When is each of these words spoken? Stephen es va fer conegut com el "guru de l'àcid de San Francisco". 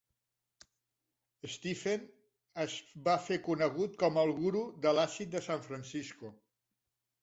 Stephen 1.57 2.07
es 2.65 2.79
va 3.11 3.17
fer 3.29 3.39
conegut 3.51 4.03
com 4.07 4.21
el 4.27 4.37
"guru 4.43 4.67
de 4.89 4.99
l'àcid 5.01 5.35
de 5.39 5.47
San 5.51 5.67
Francisco". 5.73 6.39